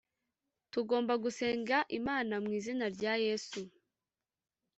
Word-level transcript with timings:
tugomba 0.71 1.13
gusenga 1.23 1.77
imana 1.99 2.33
mu 2.43 2.49
izina 2.59 2.85
rya 2.95 3.13
yesu 3.25 3.59